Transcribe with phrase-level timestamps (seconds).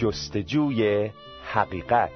[0.00, 1.10] جستجوی
[1.52, 2.10] حقیقت.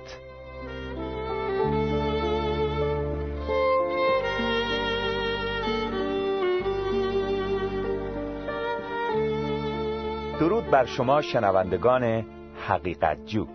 [10.40, 12.26] درود بر شما شنوندگان
[12.68, 13.46] حقیقت جو.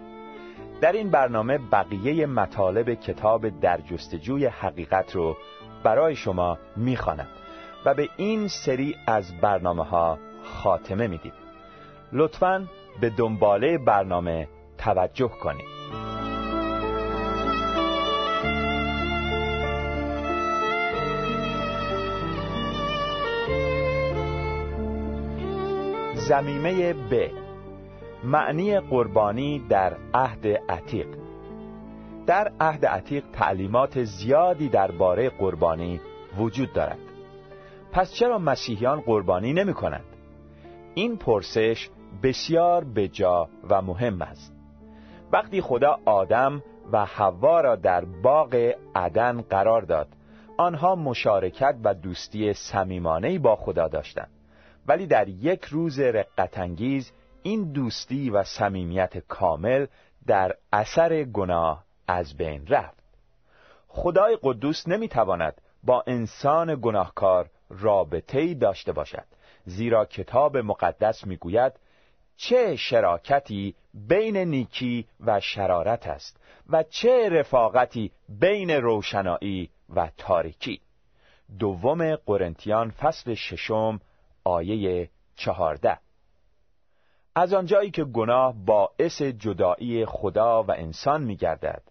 [0.82, 5.38] در این برنامه بقیه مطالب کتاب در جستجوی حقیقت رو
[5.84, 7.28] برای شما می‌خوانم
[7.86, 11.34] و به این سری از برنامه ها خاتمه میدیم.
[12.14, 12.68] لطفاً
[13.02, 15.80] به دنباله برنامه توجه کنید.
[26.14, 27.30] زمیمه ب.
[28.24, 31.08] معنی قربانی در عهد عتیق.
[32.28, 36.02] در عهد عتیق تعلیمات زیادی درباره قربانی
[36.38, 37.00] وجود دارد.
[37.92, 40.06] پس چرا مسیحیان قربانی نمی کنند؟
[40.96, 41.90] این پرسش
[42.24, 44.54] بسیار بجا و مهم است.
[45.32, 50.08] وقتی خدا آدم و حوا را در باغ عدن قرار داد
[50.58, 54.30] آنها مشارکت و دوستی صمیمانه‌ای با خدا داشتند.
[54.88, 57.12] ولی در یک روز رقتانگیز
[57.44, 59.86] این دوستی و صمیمیت کامل
[60.28, 63.04] در اثر گناه از بین رفت.
[63.88, 69.26] خدای قدوس نمی‌تواند با انسان گناهکار رابطه‌ای داشته باشد
[69.66, 71.74] زیرا کتاب مقدس می‌گوید
[72.42, 80.82] چه شراکتی بین نیکی و شرارت است و چه رفاقتی بین روشنایی و تاریکی.
[81.60, 84.00] دوم قرنتیان فصل ششم
[84.44, 85.98] آیه چهارده.
[87.36, 91.84] از آنجایی که گناه باعث جدایی خدا و انسان می گردد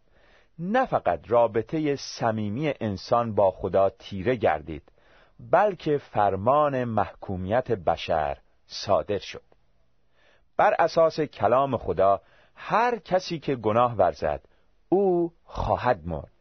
[0.58, 4.92] نه فقط رابطه صمیمی انسان با خدا تیره گردید
[5.50, 9.47] بلکه فرمان محکومیت بشر صادر شد.
[10.58, 12.20] بر اساس کلام خدا
[12.54, 14.40] هر کسی که گناه ورزد
[14.88, 16.32] او خواهد مرد.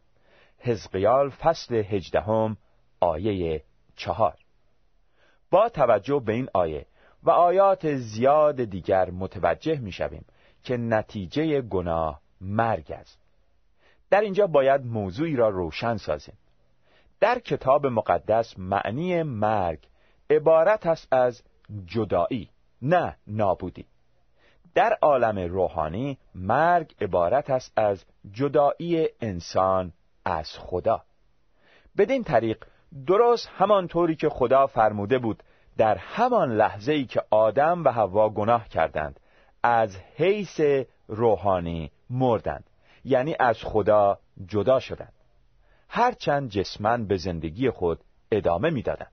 [0.59, 2.57] حزقیال فصل هجدهم
[2.99, 3.63] آیه
[3.95, 4.35] چهار.
[5.51, 6.85] با توجه به این آیه
[7.23, 10.25] و آیات زیاد دیگر متوجه می شویم
[10.63, 13.19] که نتیجه گناه مرگ است.
[14.09, 16.37] در اینجا باید موضوعی را روشن سازیم.
[17.19, 19.79] در کتاب مقدس معنی مرگ
[20.29, 21.43] عبارت است از
[21.85, 22.49] جدایی
[22.81, 23.85] نه نابودی.
[24.77, 29.93] در عالم روحانی مرگ عبارت است از جدایی انسان
[30.25, 31.03] از خدا.
[31.97, 32.65] بدین طریق
[33.07, 35.43] درست همانطوری که خدا فرموده بود
[35.77, 39.19] در همان لحظه ای که آدم و حوا گناه کردند
[39.63, 40.61] از حیث
[41.07, 42.69] روحانی مردند
[43.05, 45.13] یعنی از خدا جدا شدند.
[45.89, 47.99] هرچند جسمن به زندگی خود
[48.31, 49.11] ادامه می‌دادند.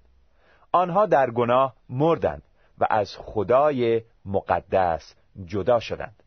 [0.72, 2.42] آنها در گناه مردند
[2.78, 5.14] و از خدای مقدس
[5.46, 6.22] جدا شدند.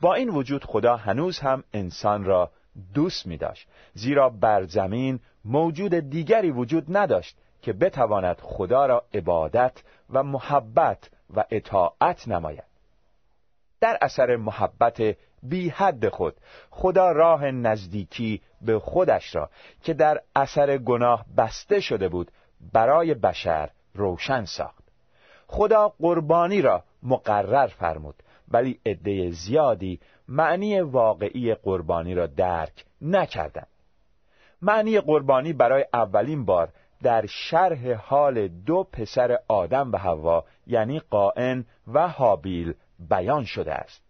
[0.00, 2.50] با این وجود خدا هنوز هم انسان را
[2.94, 9.82] دوست می داشت زیرا بر زمین موجود دیگری وجود نداشت که بتواند خدا را عبادت
[10.10, 12.64] و محبت و اطاعت نماید.
[13.80, 16.36] در اثر محبت بی حد خود
[16.70, 19.50] خدا راه نزدیکی به خودش را
[19.82, 22.30] که در اثر گناه بسته شده بود
[22.72, 24.77] برای بشر روشن ساخت.
[25.48, 28.14] خدا قربانی را مقرر فرمود
[28.50, 33.66] ولی عده زیادی معنی واقعی قربانی را درک نکردند.
[34.62, 36.68] معنی قربانی برای اولین بار
[37.02, 44.02] در شرح حال دو پسر آدم و حوا یعنی قائن و حابیل بیان شده است.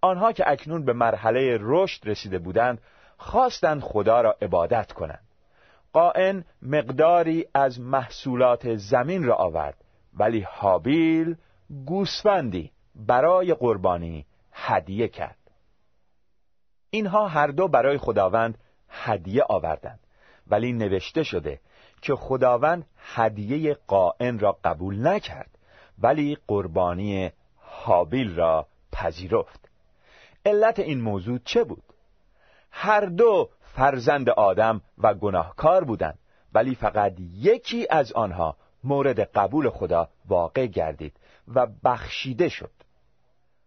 [0.00, 2.80] آنها که اکنون به مرحله رشد رسیده بودند
[3.16, 5.22] خواستند خدا را عبادت کنند.
[5.92, 9.84] قائن مقداری از محصولات زمین را آورد.
[10.18, 11.36] ولی حابیل
[11.86, 15.38] گوسفندی برای قربانی هدیه کرد.
[16.90, 20.00] اینها هر دو برای خداوند هدیه آوردند
[20.46, 21.60] ولی نوشته شده
[22.02, 25.58] که خداوند هدیه قائن را قبول نکرد
[25.98, 29.68] ولی قربانی حابیل را پذیرفت.
[30.46, 31.82] علت این موضوع چه بود؟
[32.70, 36.18] هر دو فرزند آدم و گناهکار بودند
[36.54, 38.56] ولی فقط یکی از آنها
[38.88, 41.16] مورد قبول خدا واقع گردید
[41.54, 42.70] و بخشیده شد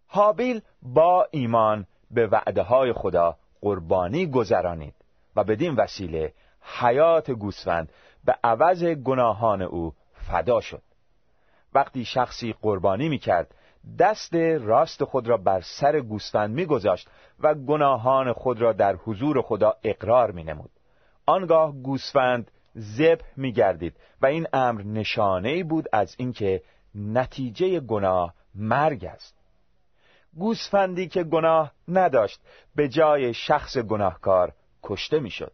[0.08, 4.94] حابیل با ایمان به وعده های خدا قربانی گذرانید
[5.36, 7.90] و بدین وسیله حیات گوسفند
[8.26, 10.82] به عوض گناهان او فدا شد
[11.74, 13.56] وقتی شخصی قربانی می کرد
[14.00, 17.10] دست راست خود را بر سر گوسفند میگذاشت
[17.40, 20.70] و گناهان خود را در حضور خدا اقرار می نمود.
[21.26, 26.64] آنگاه گوسفند ذبح می گردید و این امر نشانه بود از اینکه
[26.96, 29.36] نتیجه گناه مرگ است.
[30.34, 32.40] گوسفندی که گناه نداشت
[32.76, 34.54] به جای شخص گناهکار
[34.84, 35.54] کشته می‌شد.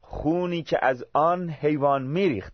[0.00, 2.52] خونی که از آن حیوان میریخت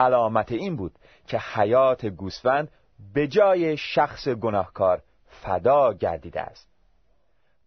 [0.00, 0.92] علامت این بود
[1.26, 2.68] که حیات گوسفند
[3.14, 6.68] به جای شخص گناهکار فدا گردیده است.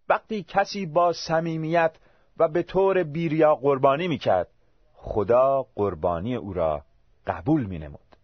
[0.09, 1.95] وقتی کسی با صمیمیت
[2.38, 4.47] و به طور بیریا قربانی می‌کرد
[5.01, 6.83] خدا قربانی او را
[7.27, 8.15] قبول می نمود.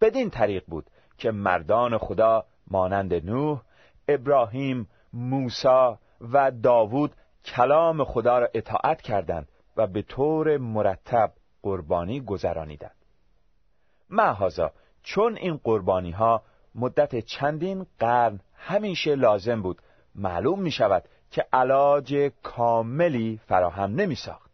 [0.00, 0.86] بدین طریق بود
[1.18, 3.60] که مردان خدا مانند نوح،
[4.08, 7.14] ابراهیم، موسی و داوود
[7.44, 11.32] کلام خدا را اطاعت کردند و به طور مرتب
[11.62, 12.94] قربانی گذرانیدند.
[14.10, 14.72] معهازا
[15.02, 16.42] چون این قربانی ها
[16.74, 19.82] مدت چندین قرن همیشه لازم بود
[20.14, 24.49] معلوم می شود که علاج کاملی فراهم نمی ساخت.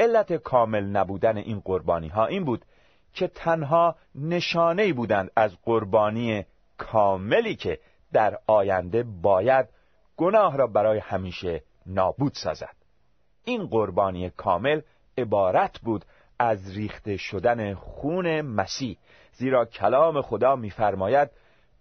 [0.00, 2.64] علت کامل نبودن این قربانی ها این بود
[3.12, 6.44] که تنها نشانه بودند از قربانی
[6.78, 7.78] کاملی که
[8.12, 9.68] در آینده باید
[10.16, 12.76] گناه را برای همیشه نابود سازد.
[13.44, 14.80] این قربانی کامل
[15.18, 16.04] عبارت بود
[16.38, 18.98] از ریخته شدن خون مسیح
[19.32, 21.30] زیرا کلام خدا می‌فرماید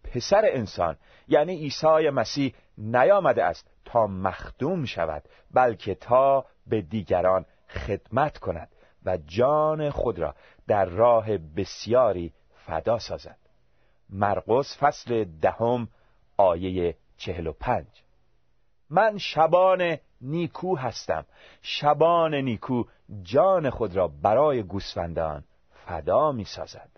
[0.04, 5.24] پسر انسان یعنی عیسی مسیح نیامده است تا مخدوم شود
[5.54, 8.70] بلکه تا به دیگران خدمت کند
[9.06, 10.36] و جان خود را
[10.68, 13.38] در راه بسیاری فدا سازد.
[14.10, 15.88] مرقس فصل دهم
[16.38, 17.88] آیه چهل و پنج.
[18.90, 21.26] من شبان نیکو هستم.
[21.62, 22.84] شبان نیکو
[23.22, 25.44] جان خود را برای گوسفندان
[25.86, 26.90] فدا می سازد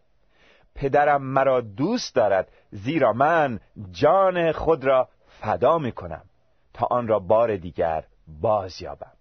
[0.76, 3.60] پدرم مرا دوست دارد زیرا من
[3.92, 6.26] جان خود را فدا می کنم
[6.74, 9.12] تا آن را بار دیگر باز یابم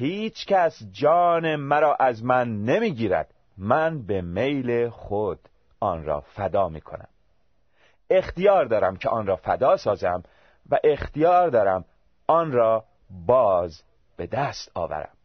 [0.00, 3.34] هیچ کس جان مرا از من نمی‌گیرد.
[3.58, 5.38] من به میل خود
[5.80, 7.08] آن را فدا می کنم
[8.10, 10.22] اختیار دارم که آن را فدا سازم
[10.70, 11.84] و اختیار دارم
[12.26, 12.84] آن را
[13.26, 13.82] باز
[14.16, 15.16] به دست آورم.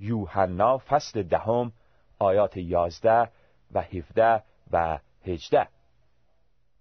[0.00, 1.72] یوحنا فصل دهم
[2.18, 3.30] آیات یازده
[3.72, 4.42] و هفده
[4.72, 5.68] و هجده.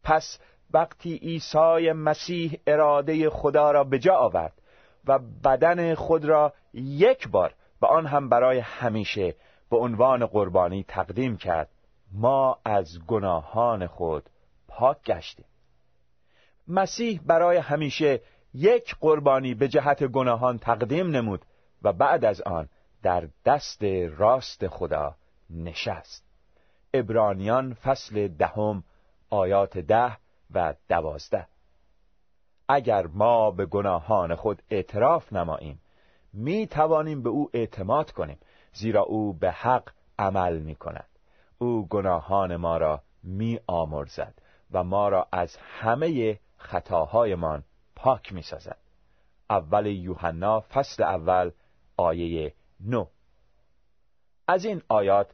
[0.04, 0.40] پس
[0.74, 4.54] وقتی عیسی مسیح اراده خدا را به جا آورد
[5.08, 9.36] و بدن خود را یک بار و آن هم برای همیشه
[9.70, 11.70] به عنوان قربانی تقدیم کرد.
[12.12, 14.30] ما از گناهان خود
[14.68, 15.46] پاک گشتیم.
[16.68, 18.22] مسیح برای همیشه
[18.54, 21.46] یک قربانی به جهت گناهان تقدیم نمود
[21.82, 22.70] و بعد از آن
[23.04, 23.84] در دست
[24.18, 25.16] راست خدا
[25.50, 26.26] نشست.
[26.94, 28.84] ابرانیان فصل دهم
[29.30, 30.18] آیات ده
[30.54, 31.48] و دوازده.
[32.68, 35.82] اگر ما به گناهان خود اعتراف نماییم
[36.34, 38.38] می توانیم به او اعتماد کنیم
[38.74, 39.90] زیرا او به حق
[40.20, 41.10] عمل می کند
[41.58, 44.34] او گناهان ما را می آمرزد
[44.72, 47.64] و ما را از همه خطاهایمان
[47.96, 48.78] پاک می سازد
[49.50, 51.52] اول یوحنا فصل اول
[51.98, 53.06] آیه نو.
[54.48, 55.32] از این آیات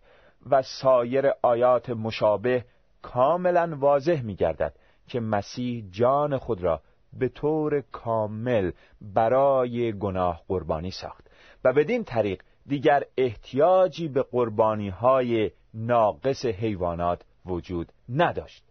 [0.50, 2.66] و سایر آیات مشابه
[3.01, 4.75] کاملا واضح می گردد
[5.08, 6.82] که مسیح جان خود را
[7.13, 11.27] به طور کامل برای گناه قربانی ساخت.
[11.63, 18.63] و بدین طریق دیگر احتیاجی به قربانی های ناقص حیوانات وجود نداشت.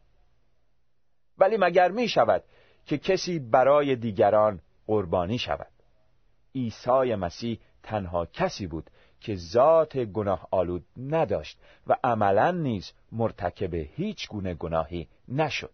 [1.39, 2.45] ولی مگر می شود
[2.87, 5.71] که کسی برای دیگران قربانی شود؟
[6.55, 14.29] عیسی مسیح تنها کسی بود که ذات گناه آلود نداشت و عملا نیز مرتکب هیچ
[14.29, 15.73] گونه گناهی نشد.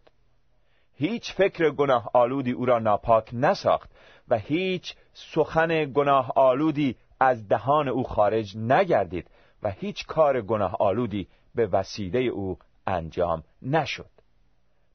[0.98, 3.90] هیچ فکر گناه آلودی او را ناپاک نساخت
[4.28, 9.30] و هیچ سخن گناه آلودی از دهان او خارج نگردید
[9.62, 14.10] و هیچ کار گناه آلودی به وسیله او انجام نشد.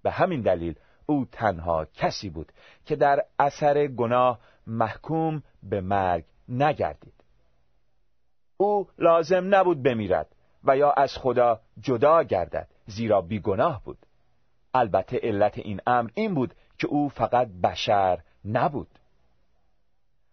[0.03, 2.51] به همین دلیل او تنها کسی بود
[2.85, 7.13] که در اثر گناه محکوم به مرگ نگردید.
[8.57, 13.97] او لازم نبود بمیرد و یا از خدا جدا گردد زیرا بیگناه بود.
[14.73, 18.87] البته علت این امر این بود که او فقط بشر نبود.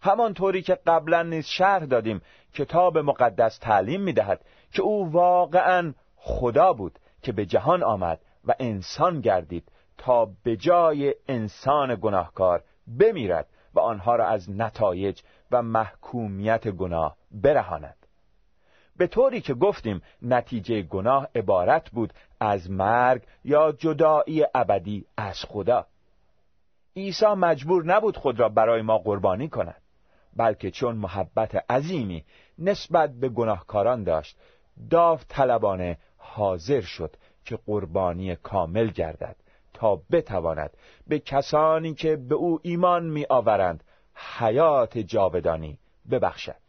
[0.00, 2.22] همانطوری که قبلا نیز شرح دادیم
[2.54, 9.20] کتاب مقدس تعلیم می‌دهد که او واقعا خدا بود که به جهان آمد و انسان
[9.20, 12.64] گردید تا به جای انسان گناهکار
[12.98, 18.06] بمیرد و آنها را از نتایج و محکومیت گناه برهاند.
[18.98, 25.86] به طوری که گفتیم نتیجه گناه عبارت بود از مرگ یا جدایی ابدی از خدا.
[26.96, 29.82] عیسی مجبور نبود خود را برای ما قربانی کند
[30.36, 32.24] بلکه چون محبت عظیمی
[32.58, 34.36] نسبت به گناهکاران داشت
[34.90, 39.36] داوطلبانه حاضر شد که قربانی کامل گردد
[39.74, 40.70] تا بتواند
[41.06, 45.78] به کسانی که به او ایمان می آورند حیات جاودانی
[46.10, 46.67] ببخشد.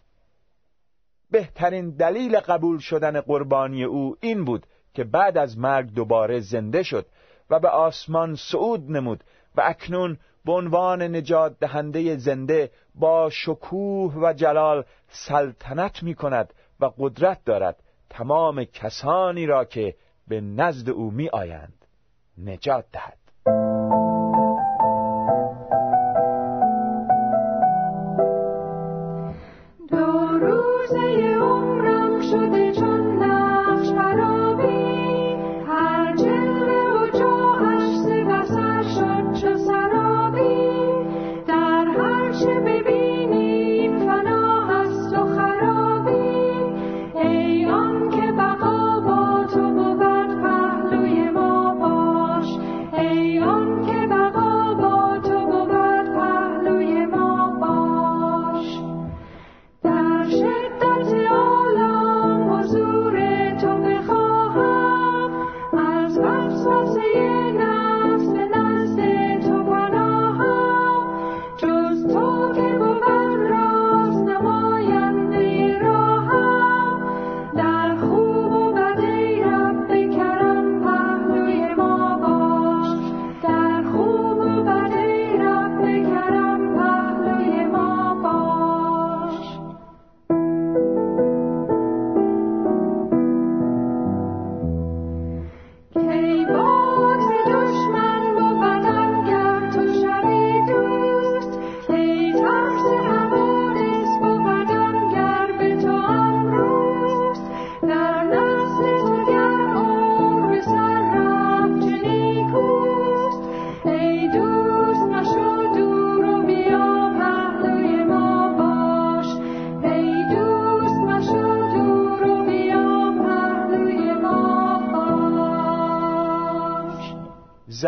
[1.32, 7.06] بهترین دلیل قبول شدن قربانی او این بود که بعد از مرگ دوباره زنده شد
[7.50, 9.24] و به آسمان صعود نمود
[9.56, 16.92] و اکنون به عنوان نجات دهنده زنده با شکوه و جلال سلطنت می کند و
[16.98, 19.96] قدرت دارد تمام کسانی را که
[20.28, 21.86] به نزد او می آیند
[22.38, 23.18] نجات دهد.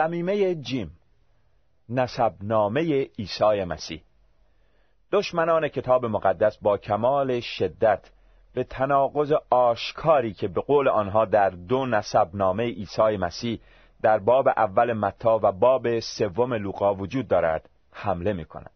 [0.01, 0.91] زمیمه جیم
[1.89, 4.03] نسبنامه عیسی مسیح
[5.11, 8.09] دشمنان کتاب مقدس با کمال شدت
[8.53, 13.59] به تناقض آشکاری که به قول آنها در دو نسبنامه عیسی مسیح
[14.01, 18.71] در باب اول متا و باب سوم لوقا وجود دارد حمله می کند.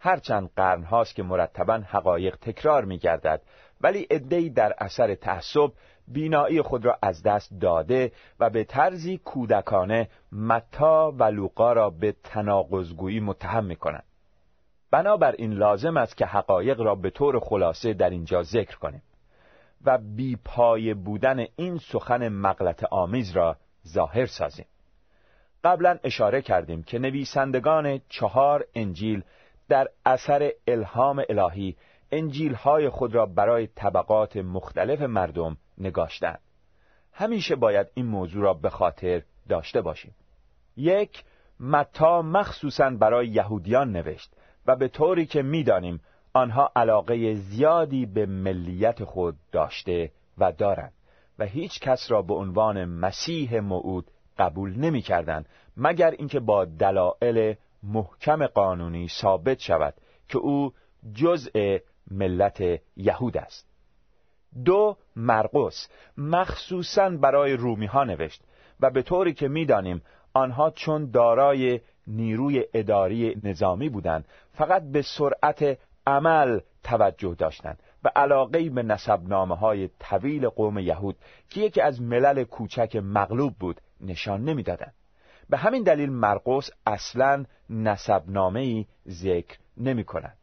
[0.00, 3.42] هرچند قرن هاست که مرتبا حقایق تکرار می گردد
[3.80, 5.72] ولی ادهی در اثر تعصب
[6.12, 12.14] بینایی خود را از دست داده و به طرزی کودکانه متا و لوقا را به
[12.24, 14.04] تناقضگویی متهم می کنند.
[14.90, 19.02] بنابراین لازم است که حقایق را به طور خلاصه در اینجا ذکر کنیم
[19.84, 24.66] و بیپای بودن این سخن مغلط آمیز را ظاهر سازیم.
[25.64, 29.22] قبلا اشاره کردیم که نویسندگان چهار انجیل
[29.68, 31.76] در اثر الهام الهی
[32.12, 36.38] انجیل های خود را برای طبقات مختلف مردم نگاشتن
[37.12, 40.14] همیشه باید این موضوع را به خاطر داشته باشیم.
[40.76, 41.24] یک
[41.60, 44.32] متا مخصوصا برای یهودیان نوشت
[44.66, 46.00] و به طوری که می‌دانیم
[46.32, 50.92] آنها علاقه زیادی به ملیت خود داشته و دارند
[51.38, 55.44] و هیچ کس را به عنوان مسیح موعود قبول نمی کردن
[55.76, 59.94] مگر اینکه با دلایل محکم قانونی ثابت شود
[60.28, 60.72] که او
[61.14, 61.78] جزء
[62.10, 62.62] ملت
[62.96, 63.68] یهود است.
[64.64, 68.42] دو مرقس مخصوصا برای رومی ها نوشت
[68.80, 70.02] و به طوری که می‌دانیم
[70.34, 78.70] آنها چون دارای نیروی اداری نظامی بودند فقط به سرعت عمل توجه داشتند و علاقه
[78.70, 81.16] به نسبنامه های طویل قوم یهود
[81.50, 84.94] که یکی از ملل کوچک مغلوب بود نشان نمی‌دادند.
[85.50, 90.36] به همین دلیل مرقس اصلا نسبنامه ای ذکر نمی کند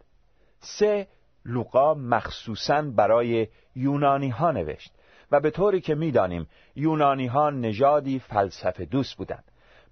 [0.60, 1.08] سه
[1.46, 4.94] لوقا مخصوصا برای یونانی ها نوشت
[5.32, 9.44] و به طوری که می‌دانیم یونانی ها نژادی فلسفه دوست بودند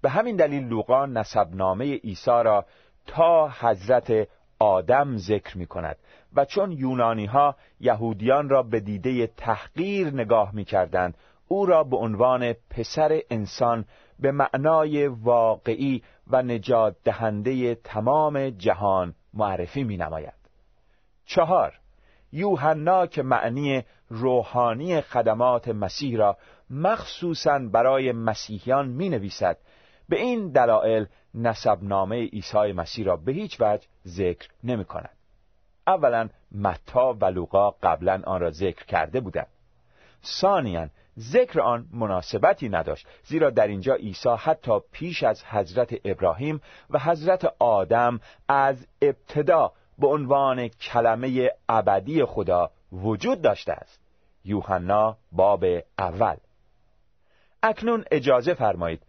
[0.02, 2.66] به همین دلیل لوقا نسبنامه عیسی را
[3.06, 5.96] تا حضرت آدم ذکر می کند
[6.34, 11.16] و چون یونانی ها یهودیان را به دیده تحقیر نگاه می کردند
[11.48, 13.84] او را به عنوان پسر انسان
[14.20, 20.43] به معنای واقعی و نجات دهنده تمام جهان معرفی می نماید.
[21.26, 21.78] چهار.
[22.32, 26.36] یوحنا که معنی روحانی خدمات مسیح را
[26.70, 29.58] مخصوصا برای مسیحیان می نویسد
[30.08, 35.16] به این دلایل نسبنامه عیسی مسیح را به هیچ وجه ذکر نمی کند.
[35.86, 39.48] اولا متا و لوقا قبلا آن را ذکر کرده بودند.
[40.24, 40.88] ثانیا
[41.18, 47.44] ذکر آن مناسبتی نداشت زیرا در اینجا عیسی حتی پیش از حضرت ابراهیم و حضرت
[47.58, 54.00] آدم از ابتدا به عنوان کلمه ابدی خدا وجود داشته است.
[54.44, 55.64] یوحنا باب
[55.98, 56.36] اول.
[57.62, 59.02] اکنون اجازه فرمایید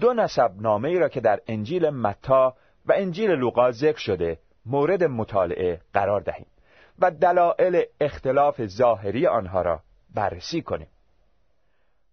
[0.00, 5.04] دو نسب نامه ای را که در انجیل متا و انجیل لوقا ذکر شده مورد
[5.04, 6.46] مطالعه قرار دهیم
[6.98, 9.80] و دلایل اختلاف ظاهری آنها را
[10.14, 10.88] بررسی کنیم.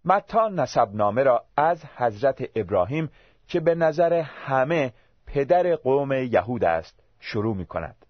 [0.05, 3.09] متا نسب نامه را از حضرت ابراهیم
[3.47, 4.93] که به نظر همه
[5.25, 8.04] پدر قوم یهود است شروع می کند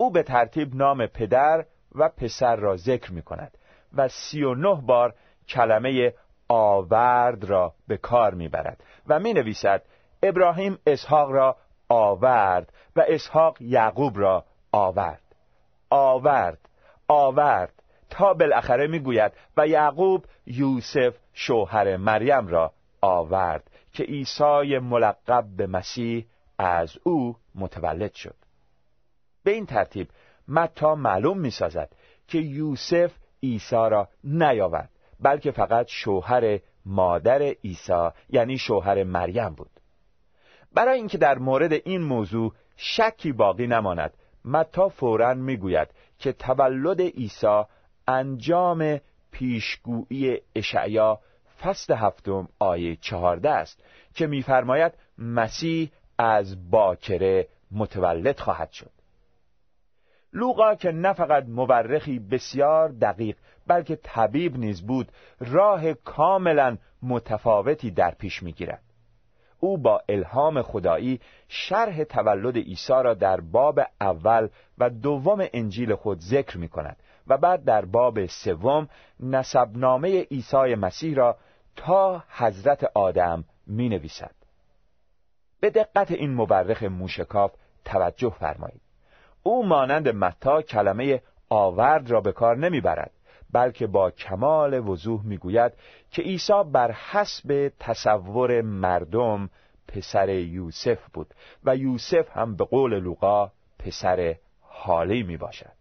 [0.00, 1.64] او به ترتیب نام پدر
[1.94, 3.58] و پسر را ذکر می کند
[3.96, 5.14] و سی و نه بار
[5.48, 6.12] کلمه
[6.48, 9.82] آورد را به کار می برد و می نویسد
[10.22, 11.56] ابراهیم اسحاق را
[11.88, 15.22] آورد و اسحاق یعقوب را آورد.
[15.90, 16.58] آورد
[17.08, 25.66] آورد تا بالاخره می‌گوید و یعقوب یوسف شوهر مریم را آورد که عیسی ملقب به
[25.66, 26.26] مسیح
[26.58, 28.34] از او متولد شد.
[29.48, 30.08] به این ترتیب
[30.48, 31.92] متا معلوم می سازد
[32.26, 33.12] که یوسف
[33.42, 34.90] عیسی را نیاورد
[35.20, 39.70] بلکه فقط شوهر مادر عیسی یعنی شوهر مریم بود.
[40.74, 44.14] برای اینکه در مورد این موضوع شکی باقی نماند
[44.44, 45.88] متا فورا می‌گوید
[46.18, 47.62] که تولد عیسی
[48.08, 49.00] انجام
[49.30, 51.20] پیشگویی اشعیا
[51.60, 58.97] فصل هفتم آیه چهارده است که میفرماید مسیح از باکره متولد خواهد شد.
[60.32, 68.10] لوقا که نه فقط مورخی بسیار دقیق بلکه طبیب نیز بود راه کاملا متفاوتی در
[68.10, 68.82] پیش می‌گیرد
[69.60, 76.20] او با الهام خدایی شرح تولد عیسی را در باب اول و دوم انجیل خود
[76.20, 78.88] ذکر می کند و بعد در باب سوم
[79.20, 81.36] نسبنامه عیسی مسیح را
[81.76, 84.34] تا حضرت آدم می نویسد.
[85.60, 87.52] به دقت این مورخ موشکاف
[87.84, 88.87] توجه فرمایید.
[89.48, 93.10] او مانند متا کلمه آورد را به کار نمی‌برد
[93.52, 95.72] بلکه با کمال وضوح می‌گوید
[96.10, 99.50] که عیسی بر حسب تصور مردم
[99.88, 101.34] پسر یوسف بود
[101.64, 105.76] و یوسف هم به قول لوقا پسر حالی می باشد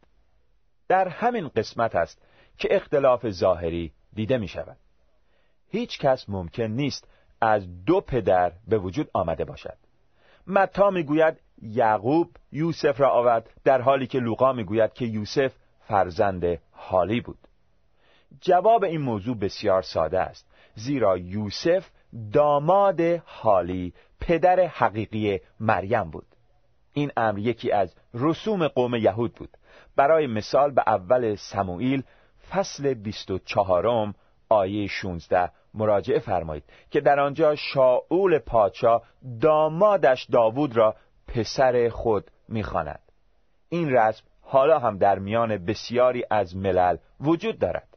[0.87, 2.21] در همین قسمت است
[2.57, 4.77] که اختلاف ظاهری دیده می شود
[5.69, 7.07] هیچ کس ممکن نیست
[7.41, 9.77] از دو پدر به وجود آمده باشد.
[10.47, 15.53] متا می‌گوید یعقوب یوسف را آورد در حالی که لوقا می‌گوید که یوسف
[15.87, 17.37] فرزند حالی بود.
[18.41, 20.47] جواب این موضوع بسیار ساده است.
[20.75, 21.89] زیرا یوسف
[22.33, 26.27] داماد حالی پدر حقیقی مریم بود.
[26.93, 29.49] این امر یکی از رسوم قوم یهود بود.
[29.95, 32.03] برای مثال به اول سموئیل
[32.49, 34.13] فصل 24
[34.49, 39.03] آیه 16 مراجعه فرمایید که در آنجا شاول پادشاه
[39.41, 40.95] دامادش داوود را
[41.27, 42.99] پسر خود می‌خواند.
[43.69, 47.87] این رسم حالا هم در میان بسیاری از ملل وجود دارد.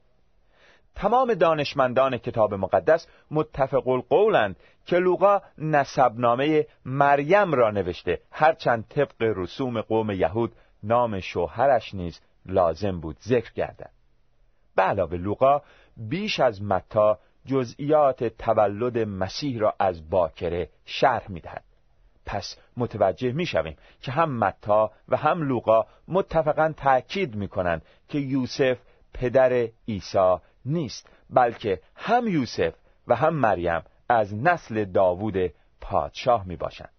[0.94, 8.20] تمام دانشمندان کتاب مقدس متفق القولند که لوقا نسبنامه مریم را نوشته.
[8.32, 13.90] هرچند طبق رسوم قوم یهود نام شوهرش نیز لازم بود ذکر گردد.
[14.76, 15.62] به علاوه لوقا
[15.96, 21.64] بیش از متا جزئیات تولد مسیح را از باکره شرح می‌دهد.
[22.30, 28.78] پس متوجه می‌شویم که هم متا و هم لوقا متفقا تأکید می‌کنند که یوسف
[29.14, 32.74] پدر عیسی نیست بلکه هم یوسف
[33.08, 36.92] و هم مریم از نسل داوود پادشاه می باشند.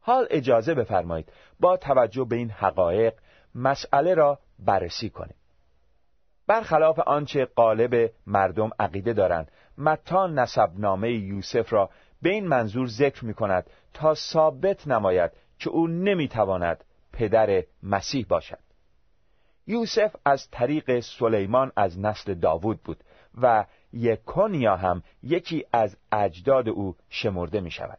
[0.00, 3.14] حال اجازه بفرمایید با توجه به این حقایق
[3.54, 5.36] مسئله را بررسی کنیم.
[6.46, 11.90] برخلاف آنچه قالب مردم عقیده دارند متا نسبنامه یوسف را
[12.22, 18.58] به این منظور ذکر می کند تا ثابت نماید که او نمی‌تواند پدر مسیح باشد.
[19.66, 23.04] یوسف از طریق سلیمان از نسل داوود بود
[23.42, 27.98] و یکونیا هم یکی از اجداد او شمرده می شود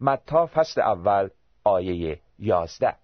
[0.00, 1.28] متا فصل اول
[1.64, 2.94] آیه یازده.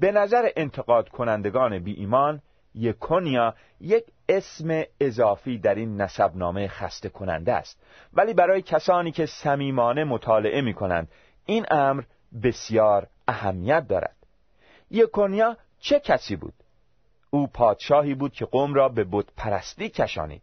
[0.00, 2.42] به نظر انتقاد کنندگان بی ایمان
[2.74, 4.04] یکونیا یک
[4.36, 7.82] اسم اضافی در این نسبنامه خسته کننده است.
[8.12, 11.08] ولی برای کسانی که صمیمانه مطالعه می کنند
[11.46, 12.02] این امر
[12.42, 14.16] بسیار اهمیت دارد.
[14.90, 16.54] یکونیا چه کسی بود؟
[17.30, 20.42] او پادشاهی بود که قوم را به بت پرستی کشانید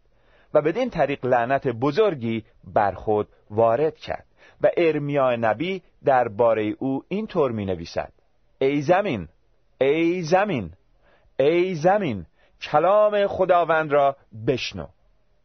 [0.54, 4.26] و بدین طریق لعنت بزرگی بر خود وارد کرد
[4.60, 8.12] و ارمیا نبی درباره او اینطور می نویسد
[8.58, 9.28] ای زمین
[9.80, 10.70] ای زمین
[11.38, 12.26] ای زمین
[12.62, 14.86] کلام خداوند را بشنو.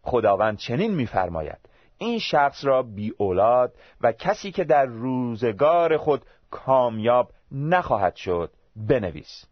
[0.02, 1.60] خداوند چنین میفرماید
[1.98, 9.46] این شخص را بی اولاد و کسی که در روزگار خود کامیاب نخواهد شد بنویس.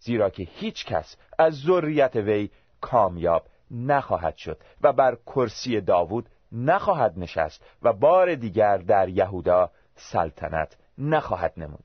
[0.00, 7.18] زیرا که هیچ کس از ذریت وی کامیاب نخواهد شد و بر کرسی داوود نخواهد
[7.18, 11.84] نشست و بار دیگر در یهودا سلطنت نخواهد نمود.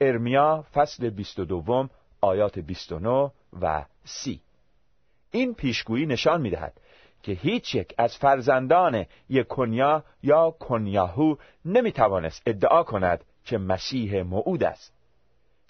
[0.00, 1.88] ارمیا فصل 22
[2.20, 3.30] آیات 29
[3.60, 4.40] و 30
[5.30, 6.80] این پیشگویی نشان می‌دهد
[7.22, 14.92] که هیچ یک از فرزندان یکونیا یا کنیاهو نمی‌توانست ادعا کند که مسیح موعود است.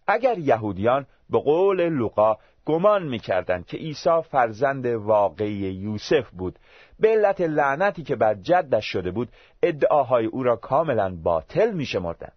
[0.07, 2.37] اگر یهودیان به قول لوقا
[2.67, 6.59] گمان می‌کردند که عیسی فرزند واقعی یوسف بود
[7.01, 9.29] به علت لعنتی که بر جدش شده بود
[9.63, 12.33] ادعاهای او را کاملا باطل میشمردند.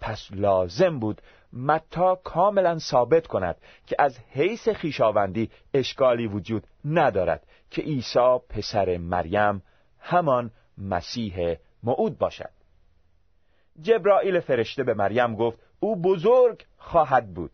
[0.00, 1.20] پس لازم بود
[1.54, 9.62] متا کاملا ثابت کند که از حیث خیشاوندی اشکالی وجود ندارد که عیسی پسر مریم
[9.98, 12.50] همان مسیح موعود باشد.
[13.82, 17.50] جبرائیل فرشته به مریم گفت او بزرگ خواهد بود.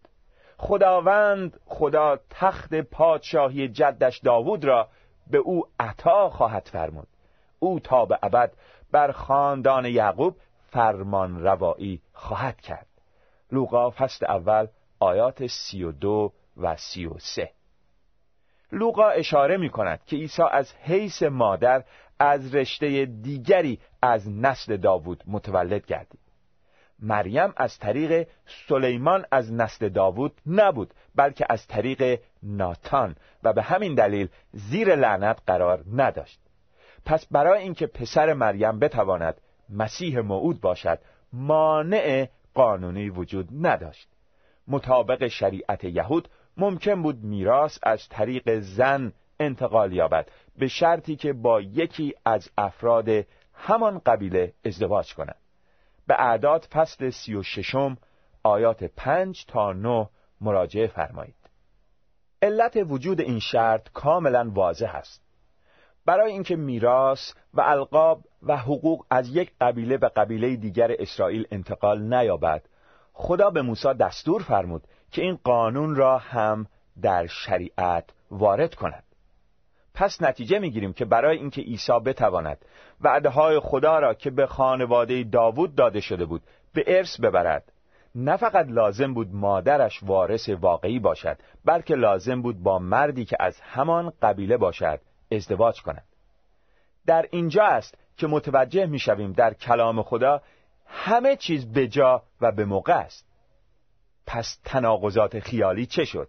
[0.56, 4.88] خداوند خدا تخت پادشاهی جدش داوود را
[5.30, 7.08] به او عطا خواهد فرمود.
[7.58, 8.52] او تا به ابد
[8.92, 10.36] بر خاندان یعقوب
[10.70, 12.89] فرمان روایی خواهد کرد.
[13.52, 14.66] لوقا فصل اول
[15.00, 17.50] آیات سی و دو و سی و سه.
[18.72, 21.84] لوقا اشاره می کند که عیسی از حیث مادر
[22.18, 26.20] از رشته دیگری از نسل داوود متولد گردید.
[26.98, 28.28] مریم از طریق
[28.68, 35.38] سلیمان از نسل داوود نبود بلکه از طریق ناتان و به همین دلیل زیر لعنت
[35.46, 36.40] قرار نداشت.
[37.04, 40.98] پس برای اینکه پسر مریم بتواند مسیح موعود باشد
[41.32, 44.08] مانع قانونی وجود نداشت.
[44.68, 51.60] مطابق شریعت یهود ممکن بود میراث از طریق زن انتقال یابد به شرطی که با
[51.60, 53.08] یکی از افراد
[53.54, 55.36] همان قبیله ازدواج کند.
[56.06, 57.96] به اعداد فصل سی و ششم
[58.42, 60.08] آیات پنج تا نه
[60.40, 61.34] مراجعه فرمایید.
[62.42, 65.22] علت وجود این شرط کاملا واضح است.
[66.06, 72.14] برای اینکه میراث و القاب و حقوق از یک قبیله به قبیله دیگر اسرائیل انتقال
[72.14, 72.62] نیابد.
[73.12, 76.66] خدا به موسی دستور فرمود که این قانون را هم
[77.02, 79.04] در شریعت وارد کند.
[79.94, 82.64] پس نتیجه می‌گیریم که برای اینکه عیسی بتواند
[83.00, 86.42] وعده های خدا را که به خانواده داوود داده شده بود
[86.74, 87.72] به ارث ببرد
[88.14, 93.60] نه فقط لازم بود مادرش وارث واقعی باشد بلکه لازم بود با مردی که از
[93.60, 95.00] همان قبیله باشد
[95.32, 96.04] ازدواج کند.
[97.06, 100.42] در اینجا است که متوجه می‌شویم در کلام خدا
[100.86, 103.26] همه چیز به جا و به موقع است.
[104.26, 106.28] پس تناقضات خیالی چه شد؟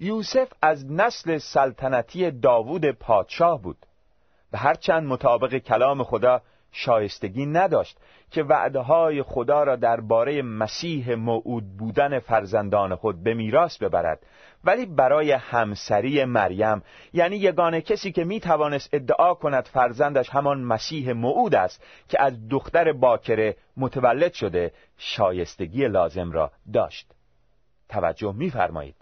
[0.00, 3.86] یوسف از نسل سلطنتی داوود پادشاه بود
[4.52, 7.98] و هرچند مطابق کلام خدا شایستگی نداشت
[8.30, 14.26] که وعده های خدا را درباره مسیح موعود بودن فرزندان خود به میراث ببرد.
[14.64, 21.12] ولی برای همسری مریم یعنی یگانه کسی که می توانست ادعا کند فرزندش همان مسیح
[21.12, 27.12] موعود است که از دختر باکره متولد شده شایستگی لازم را داشت.
[27.88, 28.96] توجه می‌فرمایید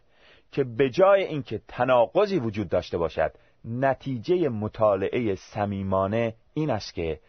[0.52, 3.32] که به جای اینکه تناقضی وجود داشته باشد
[3.64, 7.20] نتیجه مطالعه صمیمانه این است که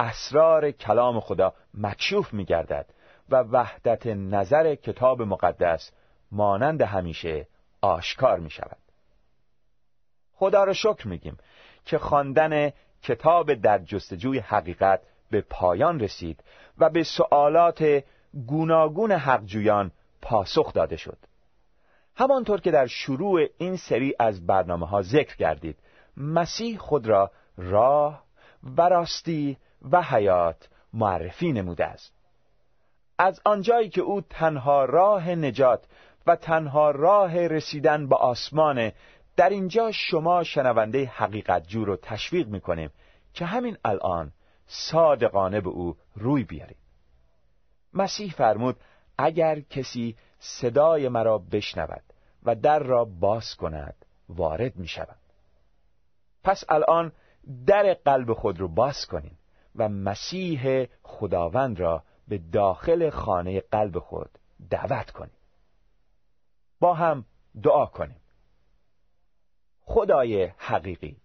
[0.00, 2.86] اسرار کلام خدا مکشوف می گردد
[3.28, 5.92] و وحدت نظر کتاب مقدس
[6.32, 7.46] مانند همیشه
[7.80, 8.78] آشکار می شود
[10.34, 11.36] خدا را شکر میگیم
[11.84, 16.44] که خواندن کتاب در جستجوی حقیقت به پایان رسید
[16.78, 18.04] و به سوالات
[18.46, 19.90] گوناگون حقجویان
[20.22, 21.18] پاسخ داده شد.
[22.16, 25.78] همانطور که در شروع این سری از برنامه ها ذکر کردید
[26.16, 28.24] مسیح خود را راه
[28.76, 29.56] و راستی
[29.92, 32.12] و حیات معرفی نموده است.
[33.18, 35.84] از آنجایی که او تنها راه نجات
[36.26, 38.92] و تنها راه رسیدن به آسمان
[39.36, 42.90] در اینجا شما شنونده حقیقت جو رو تشویق می‌کنیم
[43.34, 44.32] که همین الان
[44.66, 46.76] صادقانه به او روی بیارید
[47.94, 48.76] مسیح فرمود
[49.18, 52.02] اگر کسی صدای مرا بشنود
[52.42, 53.94] و در را باز کند
[54.28, 55.18] وارد می شود
[56.44, 57.12] پس الان
[57.66, 59.38] در قلب خود رو باز کنید
[59.76, 64.38] و مسیح خداوند را به داخل خانه قلب خود
[64.70, 65.46] دعوت کنید
[66.80, 67.24] با هم
[67.62, 68.20] دعا کنیم.
[69.82, 71.16] خدای حقیقی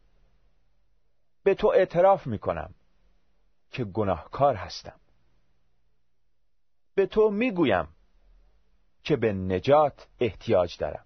[1.44, 2.74] به تو اعتراف می کنم
[3.72, 5.00] که گناهکار هستم.
[6.96, 7.88] به تو می گویم
[9.04, 11.06] که به نجات احتیاج دارم.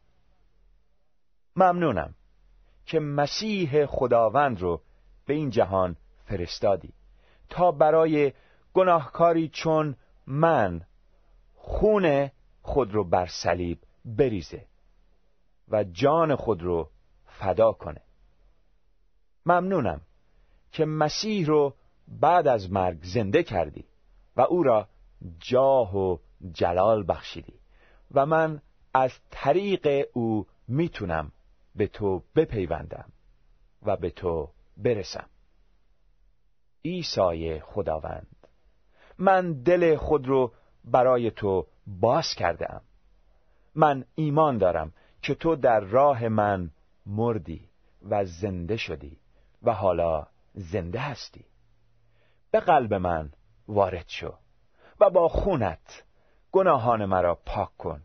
[1.55, 2.15] ممنونم
[2.85, 4.81] که مسیح خداوند رو
[5.25, 6.93] به این جهان فرستادی.
[7.49, 8.33] تا برای
[8.73, 9.95] گناهکاری چون
[10.27, 10.81] من
[11.53, 12.29] خون
[12.61, 14.65] خود رو بر صلیب بریزه
[15.67, 16.89] و جان خود رو
[17.25, 18.01] فدا کنه.
[19.45, 20.01] ممنونم
[20.71, 21.75] که مسیح رو
[22.07, 23.85] بعد از مرگ زنده کردی
[24.35, 24.87] و او را
[25.39, 26.17] جاه و
[26.51, 27.53] جلال بخشیدی
[28.11, 28.61] و من
[28.93, 31.31] از طریق او می‌تونم
[31.75, 33.11] به تو بپیوندم
[33.83, 35.29] و به تو برسم.
[36.85, 38.47] عیسی خداوند.
[39.17, 40.51] من دل خود رو
[40.83, 42.81] برای تو باز کرده
[43.75, 46.71] من ایمان دارم که تو در راه من
[47.05, 47.69] مردی
[48.09, 49.17] و زنده شدی
[49.63, 51.45] و حالا زنده هستی.
[52.51, 53.31] به قلب من
[53.67, 54.33] وارد شو
[54.99, 56.03] و با خونت
[56.51, 58.01] گناهان مرا پاک کن.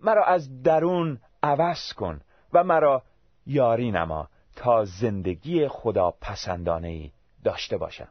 [0.00, 2.20] مرا از درون عوض کن
[2.52, 3.02] و مرا
[3.46, 7.10] یاری نما تا زندگی خدا پسندانه ای
[7.44, 8.08] داشته باشم.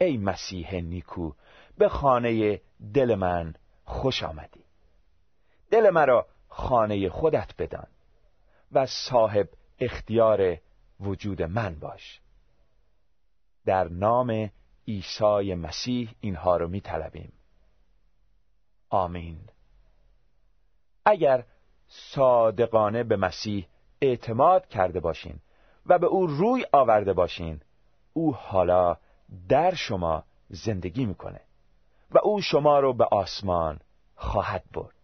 [0.00, 1.32] ای مسیح نیکو
[1.78, 2.60] به خانه
[2.94, 4.64] دل من خوش آمدی.
[5.70, 7.86] دل مرا خانه خودت بدان
[8.72, 10.56] و صاحب اختیار
[11.00, 12.20] وجود من باش.
[13.64, 14.50] در نام
[14.88, 17.32] عیسی مسیح اینها رو می طلبیم.
[18.90, 19.38] آمین.
[21.04, 21.44] اگر
[21.88, 23.66] صادقانه به مسیح
[24.00, 25.38] اعتماد کرده باشین
[25.86, 27.60] و به او روی آورده باشین
[28.12, 28.96] او حالا
[29.48, 31.40] در شما زندگی می‌کنه
[32.10, 33.80] و او شما رو به آسمان
[34.16, 34.99] خواهد برد.